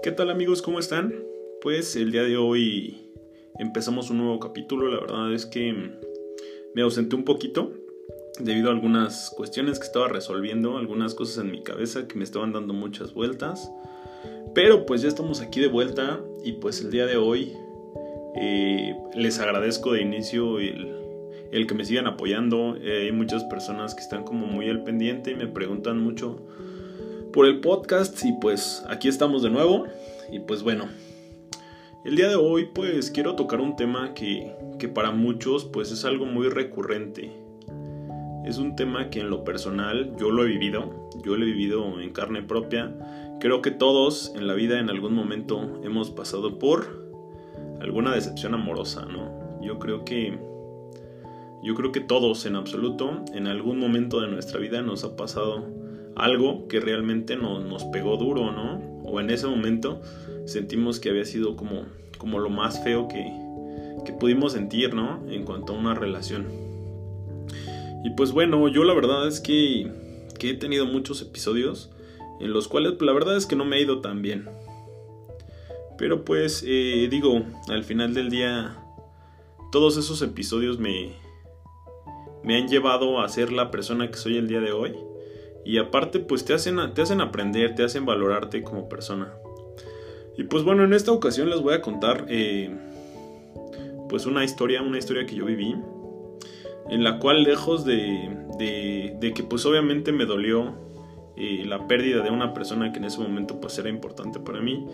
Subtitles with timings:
[0.00, 0.62] ¿Qué tal amigos?
[0.62, 1.12] ¿Cómo están?
[1.60, 3.10] Pues el día de hoy
[3.58, 4.88] empezamos un nuevo capítulo.
[4.88, 5.74] La verdad es que
[6.72, 7.72] me ausenté un poquito
[8.38, 12.52] debido a algunas cuestiones que estaba resolviendo, algunas cosas en mi cabeza que me estaban
[12.52, 13.72] dando muchas vueltas.
[14.54, 17.52] Pero pues ya estamos aquí de vuelta y pues el día de hoy
[18.36, 20.94] eh, les agradezco de inicio el,
[21.50, 22.76] el que me sigan apoyando.
[22.80, 26.36] Eh, hay muchas personas que están como muy al pendiente y me preguntan mucho
[27.32, 29.86] por el podcast y pues aquí estamos de nuevo.
[30.30, 30.88] Y pues bueno,
[32.04, 36.04] el día de hoy pues quiero tocar un tema que, que para muchos pues es
[36.04, 37.32] algo muy recurrente.
[38.44, 42.00] Es un tema que en lo personal yo lo he vivido, yo lo he vivido
[42.00, 42.94] en carne propia.
[43.40, 47.08] Creo que todos en la vida en algún momento hemos pasado por
[47.80, 49.60] alguna decepción amorosa, ¿no?
[49.60, 50.38] Yo creo que
[51.62, 55.66] yo creo que todos en absoluto en algún momento de nuestra vida nos ha pasado
[56.18, 58.80] algo que realmente nos, nos pegó duro, ¿no?
[59.04, 60.00] O en ese momento
[60.46, 61.86] sentimos que había sido como,
[62.18, 63.32] como lo más feo que,
[64.04, 65.22] que pudimos sentir, ¿no?
[65.30, 66.46] En cuanto a una relación.
[68.04, 69.90] Y pues bueno, yo la verdad es que,
[70.38, 71.90] que he tenido muchos episodios
[72.40, 74.48] en los cuales pues, la verdad es que no me ha ido tan bien.
[75.96, 78.76] Pero pues eh, digo, al final del día,
[79.72, 81.12] todos esos episodios me,
[82.44, 84.94] me han llevado a ser la persona que soy el día de hoy.
[85.68, 89.34] Y aparte, pues te hacen, te hacen aprender, te hacen valorarte como persona.
[90.34, 92.74] Y pues bueno, en esta ocasión les voy a contar eh,
[94.08, 95.76] pues una historia, una historia que yo viví.
[96.88, 100.74] En la cual lejos de, que pues obviamente me dolió
[101.36, 104.86] eh, la pérdida de una persona que en ese momento pues era importante para mí.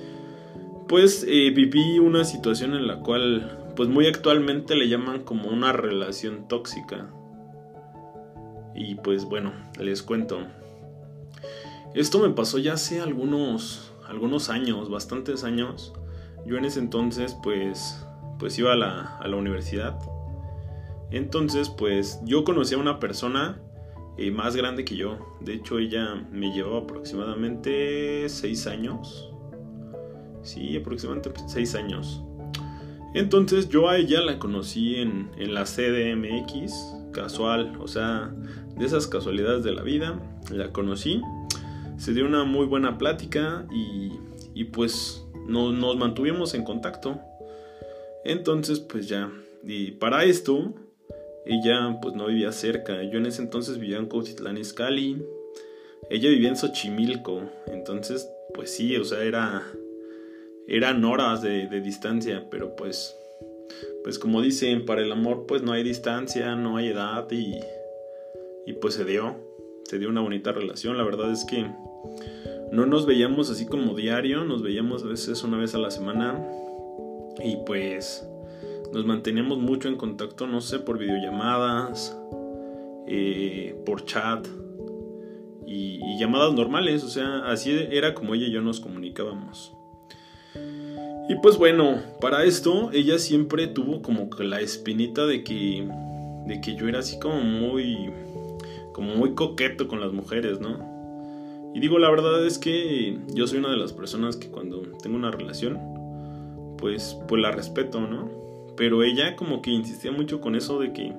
[0.89, 5.73] Pues eh, viví una situación en la cual pues muy actualmente le llaman como una
[5.73, 7.13] relación tóxica.
[8.75, 10.41] Y pues bueno, les cuento.
[11.95, 15.93] Esto me pasó ya hace algunos, algunos años, bastantes años.
[16.45, 18.05] Yo en ese entonces pues,
[18.41, 19.97] pues iba a la, a la universidad.
[21.13, 23.61] Entonces pues yo conocí a una persona
[24.19, 25.37] eh, más grande que yo.
[25.41, 29.31] De hecho ella me llevaba aproximadamente 6 años.
[30.43, 32.25] Sí, aproximadamente 6 años.
[33.15, 36.75] Entonces yo a ella la conocí en, en la CDMX,
[37.13, 38.35] casual, o sea,
[38.77, 40.19] de esas casualidades de la vida,
[40.51, 41.23] la conocí,
[41.99, 44.13] se dio una muy buena plática y,
[44.55, 47.21] y pues nos mantuvimos en contacto.
[48.25, 49.31] Entonces pues ya,
[49.63, 50.75] y para esto,
[51.45, 55.23] ella pues no vivía cerca, yo en ese entonces vivía en Cuautitlán Izcalli,
[56.11, 59.63] ella vivía en Xochimilco, entonces pues sí, o sea, era,
[60.69, 63.17] eran horas de, de distancia, pero pues
[64.03, 67.59] pues como dicen, para el amor pues no hay distancia, no hay edad y,
[68.67, 69.37] y pues se dio,
[69.85, 70.97] se dio una bonita relación.
[70.97, 71.67] La verdad es que
[72.73, 76.43] no nos veíamos así como diario, nos veíamos a veces una vez a la semana
[77.43, 78.27] y pues
[78.93, 82.17] nos manteníamos mucho en contacto, no sé, por videollamadas,
[83.07, 84.47] eh, por chat
[85.67, 89.75] y, y llamadas normales, o sea, así era como ella y yo nos comunicábamos.
[91.29, 95.89] Y pues bueno, para esto ella siempre tuvo como que la espinita de que
[96.47, 98.11] de que yo era así como muy
[98.95, 100.95] como muy coqueto con las mujeres, ¿no?
[101.75, 105.17] Y digo, la verdad es que yo soy una de las personas que cuando tengo
[105.17, 105.79] una relación
[106.79, 108.31] pues pues la respeto, ¿no?
[108.77, 111.13] Pero ella como que insistía mucho con eso de que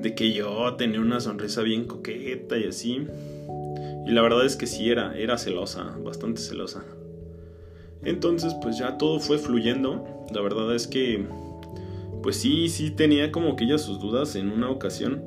[0.00, 3.06] de que yo tenía una sonrisa bien coqueta y así.
[4.04, 6.84] Y la verdad es que sí era era celosa, bastante celosa.
[8.02, 10.04] Entonces pues ya todo fue fluyendo.
[10.34, 11.24] La verdad es que
[12.22, 14.34] pues sí, sí tenía como que ella sus dudas.
[14.34, 15.22] En una ocasión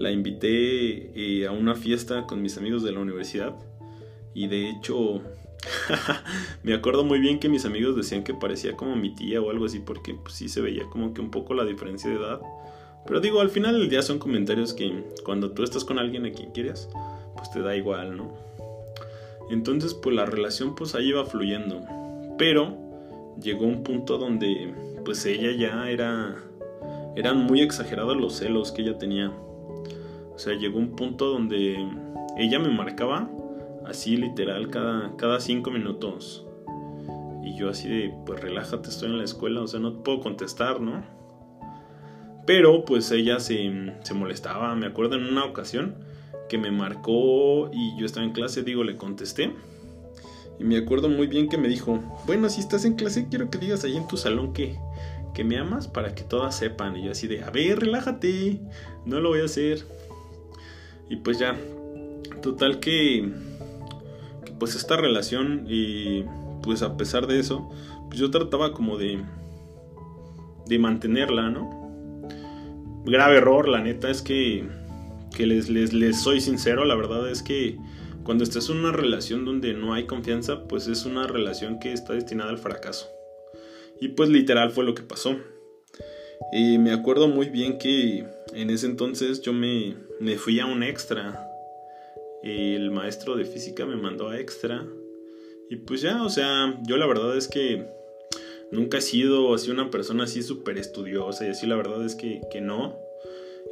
[0.00, 3.54] la invité eh, a una fiesta con mis amigos de la universidad.
[4.32, 5.20] Y de hecho
[6.62, 9.66] me acuerdo muy bien que mis amigos decían que parecía como mi tía o algo
[9.66, 12.40] así porque pues, sí se veía como que un poco la diferencia de edad.
[13.06, 16.32] Pero digo, al final del día son comentarios que cuando tú estás con alguien a
[16.32, 16.88] quien quieres,
[17.36, 18.32] pues te da igual, ¿no?
[19.50, 21.82] Entonces pues la relación pues ahí iba fluyendo.
[22.38, 22.74] Pero
[23.38, 24.72] llegó un punto donde
[25.04, 26.36] pues ella ya era
[27.16, 29.30] eran muy exagerados los celos que ella tenía.
[30.40, 31.86] O sea, llegó un punto donde
[32.38, 33.28] ella me marcaba
[33.84, 36.46] así literal cada, cada cinco minutos.
[37.44, 40.80] Y yo así de, pues relájate, estoy en la escuela, o sea, no puedo contestar,
[40.80, 41.04] ¿no?
[42.46, 45.96] Pero pues ella se, se molestaba, me acuerdo en una ocasión
[46.48, 49.52] que me marcó y yo estaba en clase, digo, le contesté
[50.58, 53.58] y me acuerdo muy bien que me dijo, bueno, si estás en clase, quiero que
[53.58, 54.78] digas ahí en tu salón que,
[55.34, 56.96] que me amas para que todas sepan.
[56.96, 58.58] Y yo así de, a ver, relájate,
[59.04, 59.84] no lo voy a hacer.
[61.10, 61.58] Y pues ya,
[62.40, 63.30] total que,
[64.44, 66.24] que pues esta relación y
[66.62, 67.68] pues a pesar de eso,
[68.08, 69.20] pues yo trataba como de,
[70.66, 72.28] de mantenerla, ¿no?
[73.04, 74.68] Grave error, la neta es que,
[75.36, 77.76] que les, les, les soy sincero, la verdad es que
[78.22, 82.12] cuando estás en una relación donde no hay confianza, pues es una relación que está
[82.12, 83.08] destinada al fracaso.
[84.00, 85.36] Y pues literal fue lo que pasó.
[86.52, 88.24] Y me acuerdo muy bien que
[88.54, 91.50] en ese entonces yo me, me fui a un extra.
[92.42, 94.86] El maestro de física me mandó a extra.
[95.70, 97.86] Y pues ya, o sea, yo la verdad es que
[98.70, 102.42] nunca he sido así una persona así súper estudiosa y así la verdad es que,
[102.52, 102.96] que no.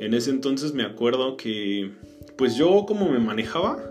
[0.01, 1.91] En ese entonces me acuerdo que
[2.37, 3.85] pues yo como me manejaba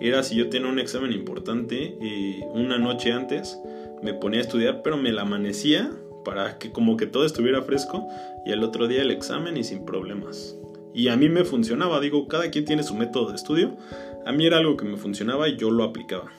[0.00, 3.58] era si yo tenía un examen importante y una noche antes
[4.02, 5.90] me ponía a estudiar pero me la amanecía
[6.24, 8.06] para que como que todo estuviera fresco
[8.44, 10.56] y el otro día el examen y sin problemas.
[10.96, 13.76] Y a mí me funcionaba, digo, cada quien tiene su método de estudio.
[14.24, 16.32] A mí era algo que me funcionaba y yo lo aplicaba.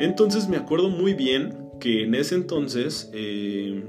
[0.00, 3.82] Entonces me acuerdo muy bien que en ese entonces, eh,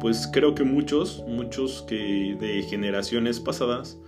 [0.00, 3.98] pues creo que muchos, muchos que de generaciones pasadas,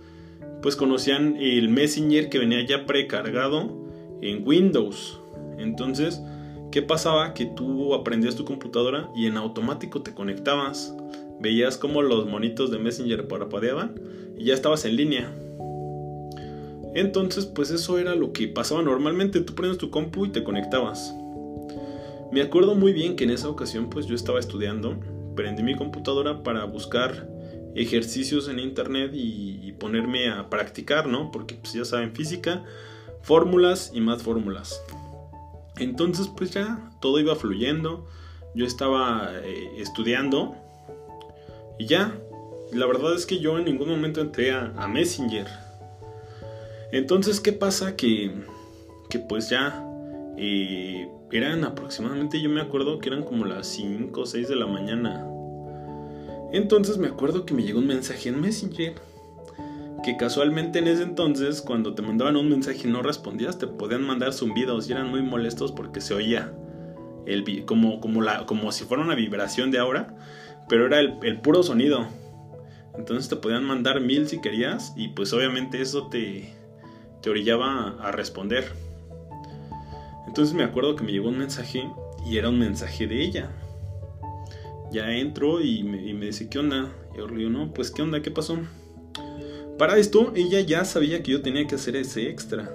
[0.61, 3.75] pues conocían el Messenger que venía ya precargado
[4.21, 5.19] en Windows.
[5.57, 6.21] Entonces,
[6.71, 7.33] ¿Qué pasaba?
[7.33, 10.95] Que tú aprendías tu computadora y en automático te conectabas.
[11.39, 13.95] Veías como los monitos de Messenger parpadeaban
[14.37, 15.33] y ya estabas en línea.
[16.95, 19.41] Entonces, pues eso era lo que pasaba normalmente.
[19.41, 21.13] Tú prendes tu compu y te conectabas.
[22.31, 24.97] Me acuerdo muy bien que en esa ocasión, pues yo estaba estudiando.
[25.35, 27.29] Prendí mi computadora para buscar
[27.75, 31.31] ejercicios en internet y, y ponerme a practicar, ¿no?
[31.31, 32.65] Porque pues ya saben, física,
[33.21, 34.81] fórmulas y más fórmulas.
[35.77, 38.05] Entonces pues ya todo iba fluyendo,
[38.53, 40.55] yo estaba eh, estudiando
[41.79, 42.13] y ya,
[42.71, 45.47] la verdad es que yo en ningún momento entré a, Messenger.
[46.91, 47.95] Entonces, ¿qué pasa?
[47.95, 48.31] Que,
[49.09, 49.83] que pues ya
[50.37, 54.67] eh, eran aproximadamente, yo me acuerdo que eran como las 5 o 6 de la
[54.67, 55.25] mañana.
[56.51, 58.95] Entonces me acuerdo que me llegó un mensaje en Messenger
[60.03, 64.03] que casualmente en ese entonces, cuando te mandaban un mensaje y no respondías, te podían
[64.03, 66.51] mandar zumbidos y eran muy molestos porque se oía
[67.25, 70.15] el, como, como, la, como si fuera una vibración de ahora,
[70.69, 72.07] pero era el, puro sonido.
[72.95, 76.53] Entonces te podían mandar mil si querías y pues obviamente eso te,
[77.21, 78.71] te orillaba a responder.
[80.27, 81.89] Entonces me acuerdo que me llegó un mensaje
[82.25, 83.51] y era un mensaje de ella.
[84.91, 86.91] Ya entro y me, y me dice, ¿qué onda?
[87.13, 88.21] Y yo le digo, no, pues ¿qué onda?
[88.21, 88.59] ¿Qué pasó?
[89.77, 92.69] Para esto, ella ya sabía que yo tenía que hacer ese extra.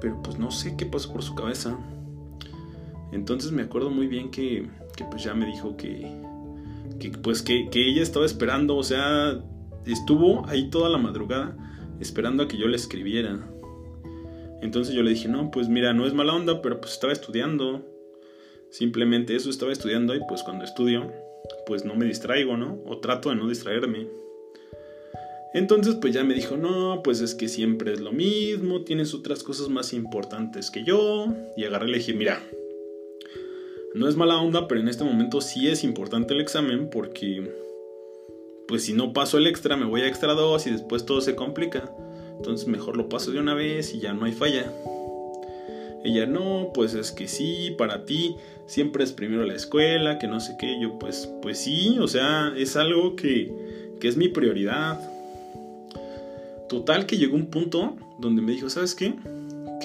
[0.00, 1.78] Pero pues no sé qué pasó por su cabeza.
[3.12, 6.25] Entonces me acuerdo muy bien que, que pues ya me dijo que,
[6.98, 9.42] que pues que, que, ella estaba esperando, o sea,
[9.86, 11.56] estuvo ahí toda la madrugada
[12.00, 13.50] esperando a que yo le escribiera.
[14.62, 17.84] Entonces yo le dije, no, pues mira, no es mala onda, pero pues estaba estudiando.
[18.70, 21.12] Simplemente eso estaba estudiando y pues cuando estudio,
[21.66, 22.80] pues no me distraigo, ¿no?
[22.86, 24.08] O trato de no distraerme.
[25.54, 29.42] Entonces pues ya me dijo, no, pues es que siempre es lo mismo, tienes otras
[29.42, 31.32] cosas más importantes que yo.
[31.56, 32.42] Y agarré y le dije, mira,
[33.96, 37.50] no es mala onda, pero en este momento sí es importante el examen porque
[38.68, 41.34] pues si no paso el extra me voy a extra 2 y después todo se
[41.34, 41.90] complica.
[42.36, 44.72] Entonces mejor lo paso de una vez y ya no hay falla.
[46.04, 48.36] Ella no, pues es que sí, para ti
[48.66, 50.78] siempre es primero la escuela, que no sé qué.
[50.80, 53.52] Yo pues pues sí, o sea, es algo que,
[54.00, 55.00] que es mi prioridad
[56.68, 59.14] Total que llegó un punto donde me dijo, ¿sabes qué?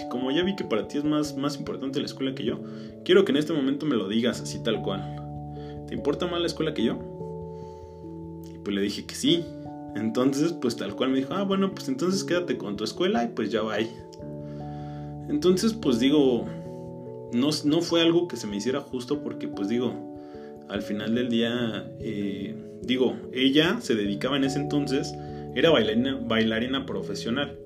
[0.10, 2.60] Como ya vi que para ti es más, más importante la escuela que yo,
[3.05, 5.01] quiero que en este momento me lo digas así tal cual.
[5.88, 7.00] ¿Te importa más la escuela que yo?
[8.53, 9.43] Y pues le dije que sí.
[9.96, 13.27] Entonces, pues tal cual me dijo, ah, bueno, pues entonces quédate con tu escuela y
[13.27, 13.75] pues ya va.
[15.27, 16.46] Entonces, pues digo,
[17.34, 19.93] no, no fue algo que se me hiciera justo porque, pues digo,
[20.70, 25.13] al final del día, eh, digo, ella se dedicaba en ese entonces
[25.55, 27.58] era bailarina, bailarina profesional.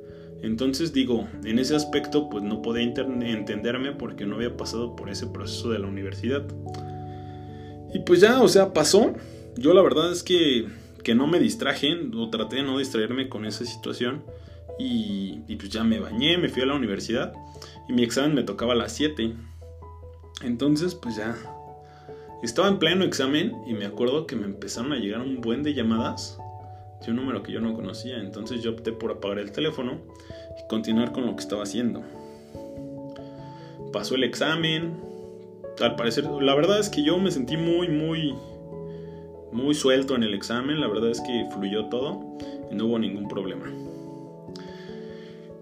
[0.46, 5.25] Entonces digo, en ese aspecto pues no podía entenderme porque no había pasado por ese
[5.25, 6.46] proceso de la universidad.
[7.92, 9.14] Y pues ya, o sea, pasó.
[9.58, 10.68] Yo la verdad es que,
[11.04, 14.24] que no me distraje o traté de no distraerme con esa situación.
[14.78, 17.34] Y, y, pues ya me bañé, me fui a la universidad
[17.88, 19.34] y mi examen me tocaba a las 7.
[20.44, 21.36] Entonces pues ya
[22.44, 25.74] estaba en pleno examen y me acuerdo que me empezaron a llegar un buen de
[25.74, 26.38] llamadas
[27.08, 28.18] un número que yo no conocía.
[28.18, 30.00] Entonces yo opté por apagar el teléfono
[30.60, 32.04] y continuar con lo que estaba haciendo.
[33.94, 35.00] Pasó el examen.
[35.80, 38.34] Al parecer, la verdad es que yo me sentí muy, muy,
[39.52, 40.80] muy suelto en el examen.
[40.82, 42.38] La verdad es que fluyó todo
[42.72, 43.66] y no hubo ningún problema.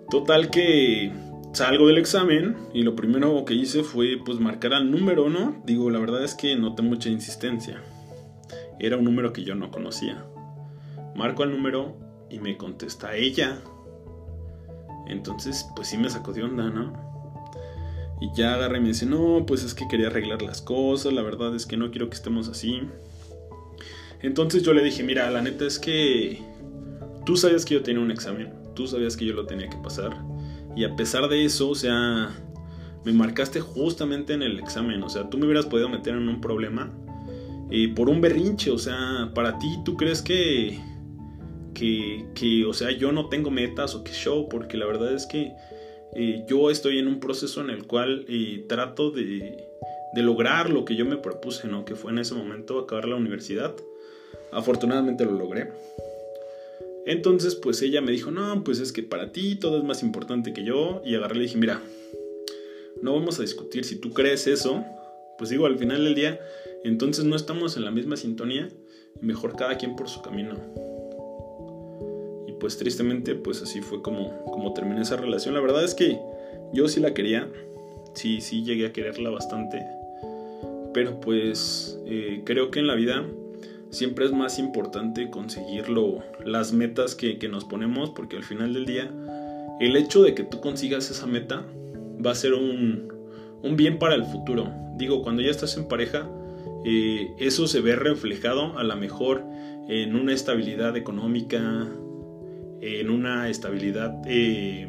[0.10, 1.12] Total que
[1.54, 5.62] salgo del examen y lo primero que hice fue pues marcar al número, ¿no?
[5.66, 7.82] Digo, la verdad es que noté mucha insistencia.
[8.80, 10.24] Era un número que yo no conocía.
[11.16, 11.96] Marco al número
[12.30, 13.62] y me contesta ella.
[15.08, 16.94] Entonces, pues sí me sacó de onda, ¿no?
[18.22, 21.22] Y ya agarré y me dice, no, pues es que quería arreglar las cosas, la
[21.22, 22.82] verdad es que no quiero que estemos así.
[24.22, 26.42] Entonces yo le dije, mira, la neta es que
[27.26, 30.16] tú sabías que yo tenía un examen, tú sabías que yo lo tenía que pasar.
[30.76, 32.34] Y a pesar de eso, o sea,
[33.04, 36.40] me marcaste justamente en el examen, o sea, tú me hubieras podido meter en un
[36.40, 36.92] problema
[37.70, 40.80] eh, por un berrinche, o sea, para ti tú crees que,
[42.36, 45.54] que, o sea, yo no tengo metas o que show, porque la verdad es que
[46.16, 49.68] eh, yo estoy en un proceso en el cual eh, trato de,
[50.14, 51.86] de, lograr lo que yo me propuse, ¿no?
[51.86, 53.76] Que fue en ese momento acabar la universidad.
[54.52, 55.72] Afortunadamente lo logré.
[57.06, 60.54] Entonces, pues ella me dijo, no, pues es que para ti todo es más importante
[60.54, 61.02] que yo.
[61.04, 61.82] Y agarré y le dije, mira,
[63.02, 64.86] no vamos a discutir si tú crees eso.
[65.38, 66.40] Pues digo, al final del día,
[66.84, 68.70] entonces no estamos en la misma sintonía.
[69.20, 70.93] Mejor cada quien por su camino
[72.64, 75.54] pues tristemente pues así fue como, como terminé esa relación.
[75.54, 76.18] La verdad es que
[76.72, 77.50] yo sí la quería,
[78.14, 79.86] sí, sí llegué a quererla bastante,
[80.94, 83.26] pero pues eh, creo que en la vida
[83.90, 85.90] siempre es más importante conseguir
[86.46, 89.12] las metas que, nos ponemos porque al final del día
[89.82, 91.66] el hecho de que tú consigas esa meta
[92.26, 93.12] va a ser un,
[93.62, 94.72] un bien para el futuro.
[94.96, 96.30] Digo, cuando ya estás en pareja,
[96.86, 99.44] eh, eso se ve reflejado a lo mejor
[99.90, 101.90] en una estabilidad económica,
[102.84, 104.88] en una estabilidad eh,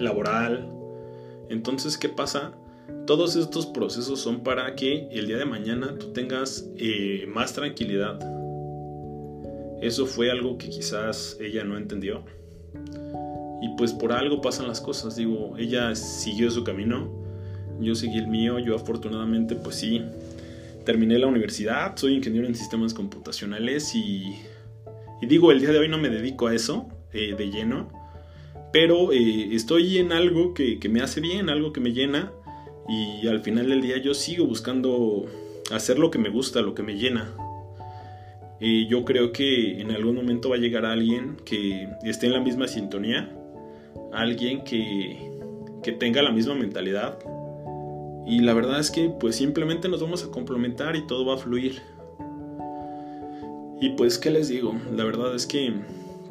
[0.00, 0.68] laboral.
[1.50, 2.52] Entonces, ¿qué pasa?
[3.06, 8.18] Todos estos procesos son para que el día de mañana tú tengas eh, más tranquilidad.
[9.82, 12.24] Eso fue algo que quizás ella no entendió.
[13.60, 15.16] Y pues por algo pasan las cosas.
[15.16, 17.10] Digo, ella siguió su camino,
[17.80, 20.02] yo seguí el mío, yo afortunadamente pues sí,
[20.84, 24.36] terminé la universidad, soy ingeniero en sistemas computacionales y
[25.26, 27.90] digo, el día de hoy no me dedico a eso, eh, de lleno,
[28.72, 32.32] pero eh, estoy en algo que, me hace bien, algo que me llena
[32.88, 35.26] y al final del día yo sigo buscando
[35.70, 37.32] hacer lo que me gusta, lo que me llena.
[38.60, 42.40] Y yo creo que en algún momento va a llegar alguien que esté en la
[42.40, 43.30] misma sintonía,
[44.12, 45.32] alguien que,
[45.82, 47.18] que tenga la misma mentalidad.
[48.26, 51.38] Y la verdad es que pues simplemente nos vamos a complementar y todo va a
[51.38, 51.82] fluir.
[53.80, 54.74] Y pues, ¿qué les digo?
[54.94, 55.74] La verdad es que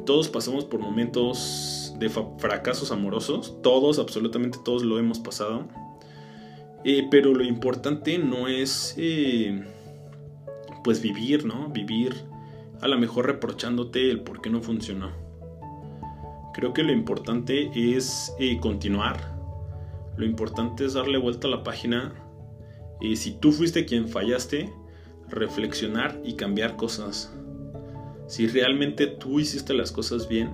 [0.04, 5.68] todos pasamos por momentos de fracasos amorosos, todos, absolutamente todos lo hemos pasado.
[6.84, 9.62] Eh, pero lo importante no es eh,
[10.82, 11.68] pues vivir, ¿no?
[11.68, 12.14] Vivir
[12.80, 15.12] a lo mejor reprochándote el por qué no funcionó.
[16.54, 19.32] Creo que lo importante es eh, continuar.
[20.16, 22.12] Lo importante es darle vuelta a la página.
[23.14, 24.72] si tú fuiste quien fallaste,
[25.28, 27.32] reflexionar y cambiar cosas.
[28.32, 30.48] Si realmente tú hiciste las cosas bien,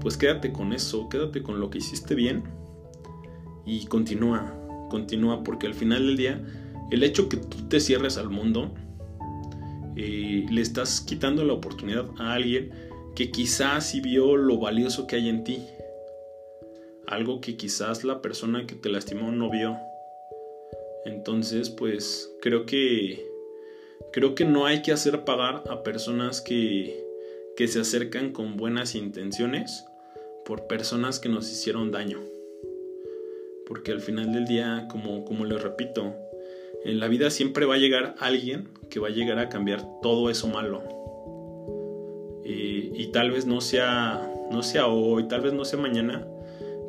[0.00, 2.44] pues quédate con eso, quédate con lo que hiciste bien
[3.64, 4.54] y continúa,
[4.90, 6.40] continúa, porque al final del día,
[6.92, 8.72] el hecho que tú te cierres al mundo,
[9.96, 12.70] eh, le estás quitando la oportunidad a alguien
[13.16, 15.66] que quizás sí vio lo valioso que hay en ti.
[17.08, 19.76] Algo que quizás la persona que te lastimó no vio.
[21.04, 23.26] Entonces, pues creo que
[24.12, 27.05] creo que no hay que hacer pagar a personas que
[27.56, 29.86] que se acercan con buenas intenciones
[30.44, 32.20] por personas que nos hicieron daño.
[33.66, 36.14] Porque al final del día, como, como les repito,
[36.84, 40.30] en la vida siempre va a llegar alguien que va a llegar a cambiar todo
[40.30, 40.82] eso malo.
[42.44, 46.26] Y, tal vez no sea, no sea hoy, tal vez no sea mañana,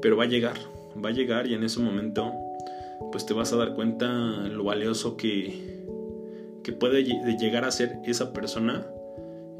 [0.02, 0.58] pero va a llegar,
[1.04, 2.34] va a llegar y en ese momento
[3.12, 5.84] pues te vas a dar cuenta lo valioso que,
[6.64, 8.86] que puede llegar a ser esa persona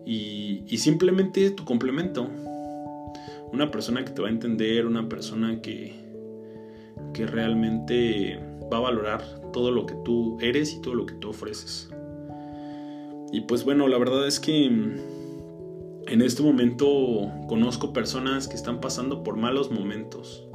[0.08, 2.30] y, simplemente tu complemento.
[3.52, 5.94] Una persona que te va a entender, una persona que,
[7.14, 8.40] que realmente
[8.72, 9.22] va a valorar
[9.52, 11.90] todo lo que tú eres y todo lo que tú ofreces.
[13.34, 19.24] Y pues bueno, la verdad es que en este momento conozco personas que están pasando
[19.24, 20.48] por malos momentos.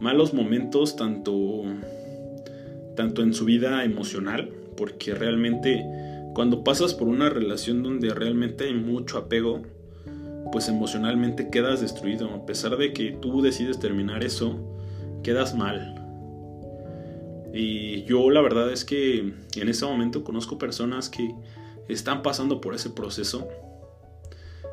[0.00, 1.62] Malos momentos tanto,
[2.96, 5.84] tanto en su vida emocional, porque realmente
[6.34, 9.62] cuando pasas por una relación donde realmente hay mucho apego,
[10.52, 12.28] pues emocionalmente quedas destruido.
[12.34, 14.58] A pesar de que tú decides terminar eso,
[15.22, 15.96] quedas mal.
[17.52, 21.34] Y yo la verdad es que en ese momento conozco personas que
[21.88, 23.48] están pasando por ese proceso.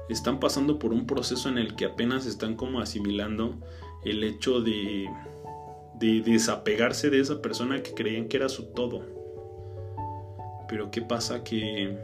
[0.09, 3.55] Están pasando por un proceso en el que apenas están como asimilando
[4.05, 5.05] el hecho de,
[5.99, 9.16] de desapegarse de esa persona que creían que era su todo.
[10.67, 11.43] Pero ¿qué pasa?
[11.43, 11.97] Que,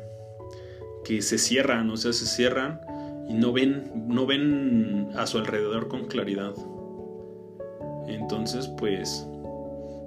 [1.04, 2.82] que se cierran, o sea, se cierran
[3.28, 6.54] y no ven, no ven a su alrededor con claridad.
[8.08, 9.28] Entonces, pues,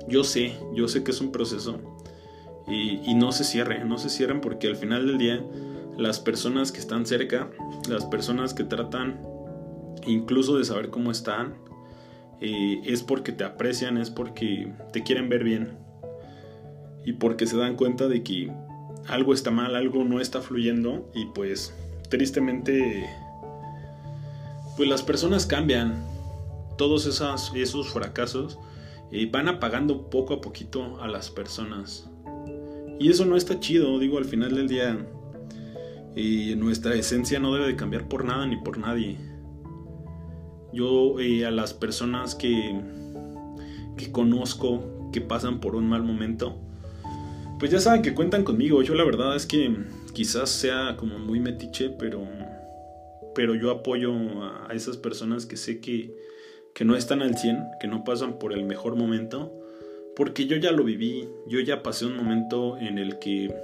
[0.08, 1.78] yo sé, yo sé que es un proceso
[2.66, 5.44] y, y no se cierren, no se cierren porque al final del día
[5.96, 7.50] las personas que están cerca,
[7.88, 9.20] las personas que tratan
[10.06, 11.54] incluso de saber cómo están,
[12.40, 15.78] eh, es porque te aprecian, es porque te quieren ver bien
[17.06, 18.52] y porque se dan cuenta de que
[19.08, 21.72] algo está mal, algo no está fluyendo y pues
[22.10, 23.08] tristemente
[24.76, 26.04] pues las personas cambian,
[26.76, 28.58] todos esos, fracasos
[29.12, 32.10] eh, van apagando poco a poquito a las personas.
[32.98, 34.98] Y eso no está chido, digo al final del día
[36.16, 39.16] eh, nuestra esencia no debe de cambiar por nada ni por nadie.
[40.72, 42.80] Yo eh, a las personas que,
[43.96, 46.65] que conozco que pasan por un mal momento,
[47.58, 48.82] pues ya saben que cuentan conmigo.
[48.82, 49.74] Yo la verdad es que
[50.12, 52.26] quizás sea como muy metiche, pero,
[53.34, 56.14] pero yo apoyo a, esas personas que sé que,
[56.74, 59.52] que no están al 100, que no pasan por el mejor momento,
[60.14, 63.54] porque yo ya lo viví, yo ya pasé un momento en el que,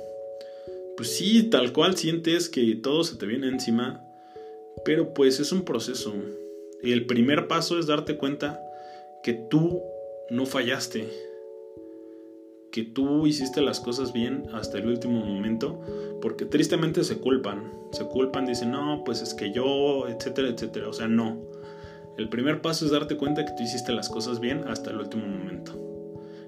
[0.96, 4.04] pues sí, tal cual sientes que todo se te viene encima,
[4.84, 6.14] pero pues es un proceso,
[6.82, 8.60] el primer paso es darte cuenta
[9.22, 9.80] que tú
[10.30, 11.08] no fallaste,
[12.72, 15.78] que tú hiciste las cosas bien hasta el último momento,
[16.22, 20.92] porque tristemente se culpan, se culpan, dicen, no, pues es que yo, etcétera, etcétera, o
[20.92, 21.38] sea, no.
[22.16, 25.26] El primer paso es darte cuenta que tú hiciste las cosas bien hasta el último
[25.26, 25.72] momento,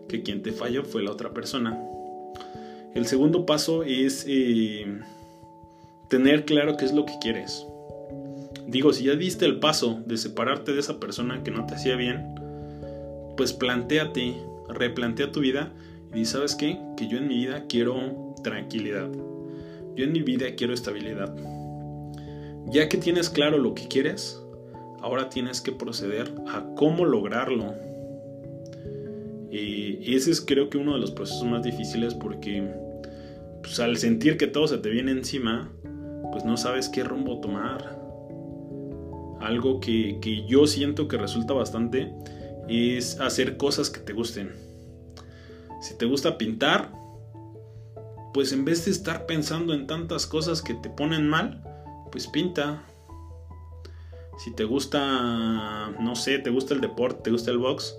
[0.09, 1.79] que quien te falló fue la otra persona.
[2.95, 4.87] El segundo paso es eh,
[6.09, 7.67] tener claro qué es lo que quieres.
[8.67, 11.97] Digo, si ya diste el paso de separarte de esa persona que no te hacía
[11.97, 12.25] bien,
[13.37, 14.35] pues planteate,
[14.71, 15.71] replantea tu vida
[16.15, 16.79] y ¿sabes qué?
[16.97, 19.11] Que yo en mi vida quiero tranquilidad.
[19.97, 21.35] Yo en mi vida quiero estabilidad.
[22.67, 24.41] Ya que tienes claro lo que quieres,
[25.01, 27.75] ahora tienes que proceder a cómo lograrlo.
[29.51, 32.69] Y ese es creo que uno de los procesos más difíciles porque
[33.63, 35.73] pues, al sentir que todo se te viene encima,
[36.33, 38.05] pues no sabes qué rumbo tomar
[39.41, 42.13] algo que, yo siento que resulta bastante
[42.69, 44.53] es hacer cosas que te gusten.
[45.85, 46.91] Si te gusta pintar,
[48.33, 51.63] pues en vez de estar pensando en tantas cosas que te ponen mal,
[52.11, 52.83] pues pinta.
[54.39, 57.99] Si te gusta, no sé, te gusta el deporte, te gusta el box,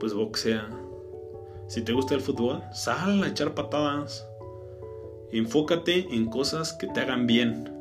[0.00, 0.68] pues boxea.
[1.68, 4.26] Si te gusta el fútbol, sal a echar patadas.
[5.30, 7.72] Enfócate en cosas que te hagan bien,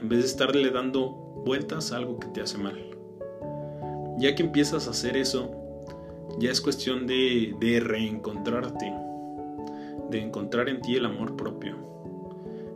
[0.00, 1.10] en vez de estarle dando
[1.46, 2.76] vueltas a algo que te hace mal.
[4.18, 5.59] Ya que empiezas a hacer eso,
[6.38, 8.92] ya es cuestión de, de reencontrarte,
[10.10, 11.76] de encontrar en ti el amor propio.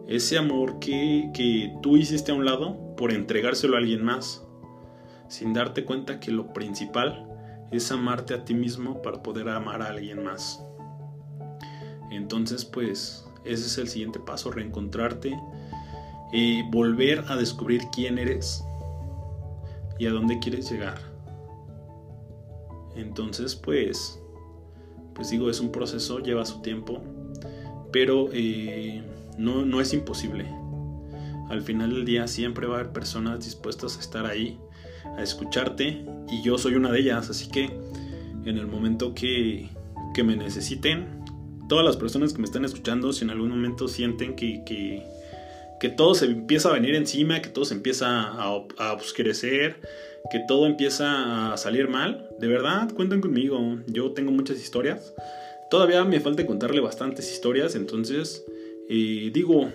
[0.07, 4.45] Ese amor que, que tú hiciste a un lado por entregárselo a alguien más,
[5.29, 7.29] sin darte cuenta que lo principal
[7.71, 10.63] es amarte a ti mismo para poder amar a alguien más.
[12.11, 15.37] Entonces, pues, ese es el siguiente paso, reencontrarte
[16.71, 18.65] volver a descubrir quién eres
[19.99, 21.14] y a dónde quieres llegar.
[22.97, 24.21] Entonces, pues,
[25.15, 27.03] pues digo, es un proceso, lleva su tiempo,
[27.93, 29.03] pero eh,
[29.39, 30.47] no, no es imposible.
[31.49, 34.59] Al final del día siempre va a haber personas dispuestas a estar ahí,
[35.17, 37.65] a escucharte, y yo soy una de ellas, así que
[38.45, 39.69] en el momento que,
[40.15, 41.25] que me necesiten,
[41.69, 45.03] todas las personas que me están escuchando, si en algún momento sienten que, que
[45.85, 49.83] que todo se empieza a venir encima, que todo se empieza a, a oscurecer,
[50.31, 53.79] que todo empieza a salir mal, de verdad, cuenten conmigo.
[53.87, 55.15] Yo tengo muchas historias.
[55.71, 58.45] Todavía me falta contarle bastantes historias, entonces
[58.89, 59.71] digo,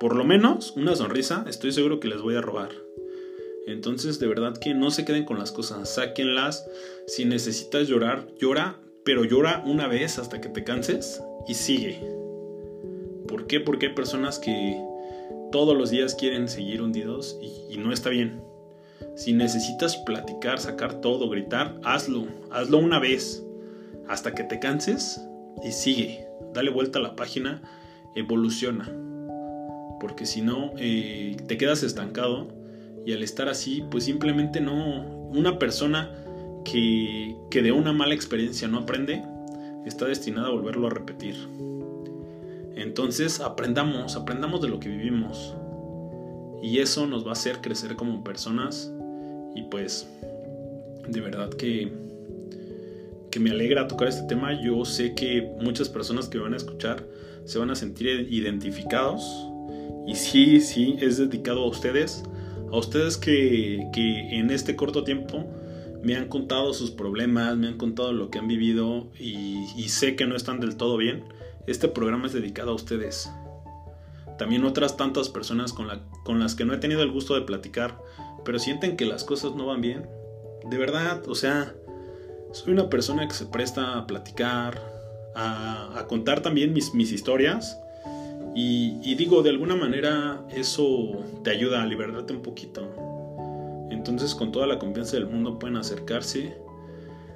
[0.00, 2.70] por lo menos una sonrisa, estoy seguro que les voy a robar.
[3.66, 6.66] Entonces, de verdad que no se queden con las cosas, sáquenlas.
[7.06, 12.00] Si necesitas llorar, llora, pero llora una vez hasta que te canses y sigue.
[13.28, 13.60] ¿Por qué?
[13.60, 14.76] Porque hay personas que
[15.52, 18.40] todos los días quieren seguir hundidos y, no está bien.
[19.14, 22.26] Si necesitas platicar, sacar todo, gritar, hazlo.
[22.50, 23.44] Hazlo una vez.
[24.08, 25.20] Hasta que te canses
[25.62, 26.26] y sigue.
[26.52, 27.62] Dale vuelta a la página,
[28.14, 28.90] evoluciona.
[30.00, 32.48] Porque si no, eh, te quedas estancado.
[33.04, 35.04] Y al estar así, pues simplemente no.
[35.30, 36.10] Una persona
[36.64, 39.22] que, que de una mala experiencia no aprende,
[39.86, 41.36] está destinada a volverlo a repetir.
[42.76, 45.54] Entonces aprendamos, aprendamos de lo que vivimos.
[46.62, 48.92] Y eso nos va a hacer crecer como personas.
[49.54, 50.08] Y pues,
[51.08, 51.92] de verdad que,
[53.30, 54.60] que me alegra tocar este tema.
[54.62, 57.06] Yo sé que muchas personas que van a escuchar
[57.44, 59.22] se van a sentir identificados.
[60.06, 62.22] Y sí, sí, es dedicado a ustedes.
[62.70, 65.44] A ustedes que, que en este corto tiempo
[66.02, 70.26] me han contado sus problemas, me han contado lo que han vivido y, sé que
[70.26, 71.24] no están del todo bien.
[71.66, 73.30] Este programa es dedicado a ustedes.
[74.42, 78.02] También otras tantas personas con, las que no he tenido el gusto de platicar,
[78.44, 80.08] pero sienten que las cosas no van bien.
[80.68, 81.76] De verdad, o sea,
[82.50, 84.82] soy una persona que se presta a platicar,
[85.36, 87.78] a, contar también mis, mis historias.
[88.52, 92.82] Y, y, digo, de alguna manera eso te ayuda a liberarte un poquito.
[93.92, 96.56] Entonces con toda la confianza del mundo pueden acercarse.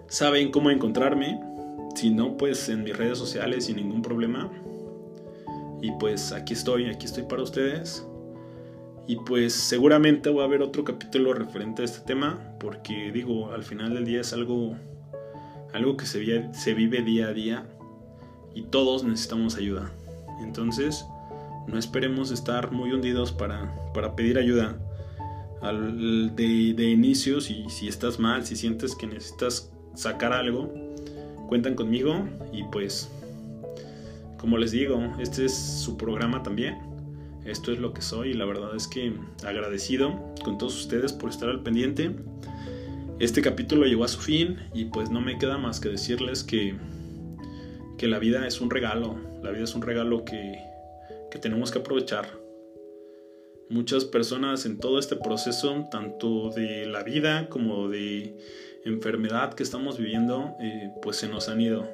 [0.08, 1.40] Saben cómo encontrarme.
[1.94, 4.50] Si no, pues en mis redes sociales sin ningún problema.
[5.80, 8.06] Y pues aquí estoy, aquí estoy para ustedes.
[9.06, 12.56] Y pues seguramente voy a ver otro capítulo referente a este tema.
[12.58, 14.76] Porque digo, al final del día es algo,
[15.72, 17.66] algo que se vive, se vive día a día.
[18.54, 19.92] Y todos necesitamos ayuda.
[20.40, 21.04] Entonces,
[21.66, 24.78] no esperemos estar muy hundidos para, para pedir ayuda
[25.72, 30.72] de, de inicio, si, si estás mal, si sientes que necesitas sacar algo,
[31.48, 33.10] cuentan conmigo y pues,
[34.38, 36.78] como les digo, este es su programa también.
[37.44, 39.12] Esto es lo que soy y la verdad es que
[39.46, 42.10] agradecido con todos ustedes por estar al pendiente.
[43.18, 46.74] Este capítulo llegó a su fin y pues no me queda más que decirles que,
[47.98, 49.16] que la vida es un regalo.
[49.42, 50.58] La vida es un regalo que,
[51.30, 52.46] que tenemos que aprovechar
[53.68, 58.36] muchas personas en todo este proceso, tanto de la vida como de
[58.84, 61.88] enfermedad que estamos viviendo, eh, pues se nos han ido.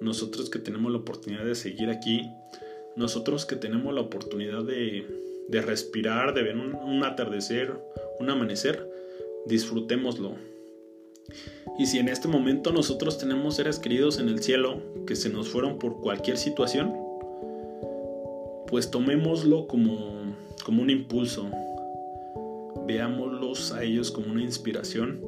[0.00, 2.30] Nosotros que tenemos la oportunidad de seguir aquí,
[2.96, 5.06] nosotros que tenemos la oportunidad de,
[5.50, 7.78] respirar, de ver un, atardecer,
[8.18, 8.88] un amanecer,
[9.46, 10.34] disfrutémoslo.
[11.78, 15.48] Y si en este momento nosotros tenemos seres queridos en el cielo que se nos
[15.48, 16.94] fueron por cualquier situación,
[18.66, 20.20] pues tomémoslo como
[20.62, 21.50] como un impulso.
[22.86, 25.20] Veámoslos a ellos como una inspiración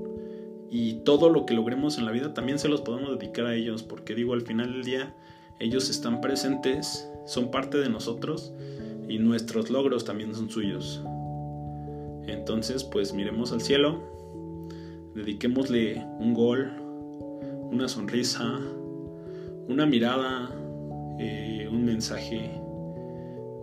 [0.73, 3.83] y todo lo que logremos en la vida también se los podemos dedicar a ellos,
[3.83, 5.15] porque digo, al final del día
[5.61, 8.55] ellos están presentes, son parte de nosotros
[9.07, 11.03] y nuestros logros también son suyos.
[12.27, 14.01] Entonces, pues miremos al cielo,
[15.15, 16.73] dediquémosle un gol,
[17.71, 18.59] una sonrisa,
[19.69, 20.49] una mirada,
[21.19, 22.51] eh, un mensaje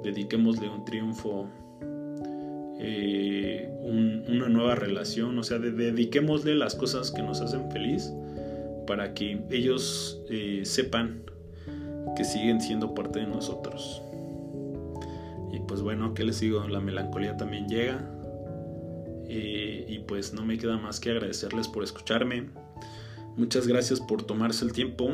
[0.03, 1.47] dediquémosle un triunfo,
[2.81, 8.11] eh, una nueva relación, o sea, dediquémosle las cosas que nos hacen feliz
[8.87, 11.23] para que ellos eh, sepan
[12.15, 14.01] que siguen siendo parte de nosotros.
[15.51, 16.67] Y pues bueno, ¿qué les digo?
[16.67, 17.99] La melancolía también llega.
[19.27, 22.49] Eh, y pues no me queda más que agradecerles por escucharme.
[23.35, 25.11] Muchas gracias por tomarse el tiempo.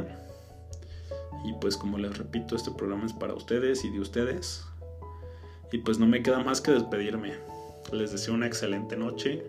[1.45, 4.65] Y pues como les repito, este programa es para ustedes y de ustedes.
[5.71, 7.33] Y pues no me queda más que despedirme.
[7.91, 9.43] Les deseo una excelente noche,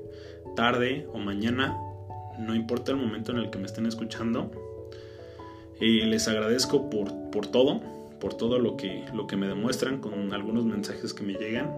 [0.55, 1.77] tarde o mañana,
[2.39, 4.51] no importa el momento en el que me estén escuchando.
[5.81, 7.81] Y les agradezco por, por todo,
[8.21, 11.71] por todo lo que, lo que me demuestran con algunos mensajes que me llegan.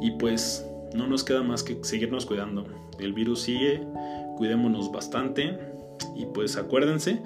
[0.00, 2.66] Y pues no nos queda más que seguirnos cuidando.
[2.98, 3.86] El virus sigue,
[4.36, 5.58] cuidémonos bastante.
[6.16, 7.22] Y pues acuérdense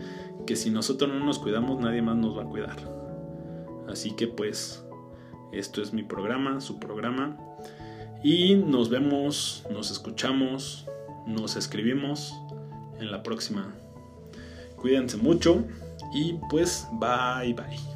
[0.47, 2.77] que si nosotros no nos cuidamos, nadie más nos va a cuidar.
[3.89, 4.85] Así que pues
[5.53, 7.39] esto es mi programa, su programa.
[8.23, 10.87] Y nos vemos, nos escuchamos,
[11.27, 12.35] nos escribimos
[12.99, 13.75] en la próxima.
[14.77, 15.65] Cuídense mucho
[16.15, 17.96] y pues bye bye.